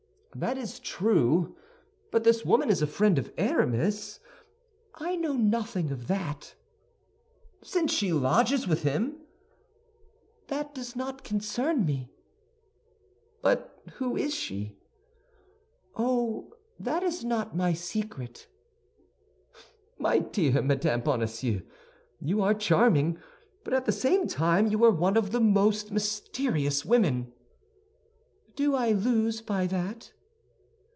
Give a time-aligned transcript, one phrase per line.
[0.33, 1.57] "That is true;
[2.09, 4.21] but this woman is a friend of Aramis—"
[4.95, 6.55] "I know nothing of that."
[7.61, 9.17] "—since she lodges with him."
[10.47, 12.11] "That does not concern me."
[13.41, 14.77] "But who is she?"
[15.97, 18.47] "Oh, that is not my secret."
[19.99, 21.61] "My dear Madame Bonacieux,
[22.21, 23.17] you are charming;
[23.65, 27.33] but at the same time you are one of the most mysterious women."
[28.55, 30.13] "Do I lose by that?"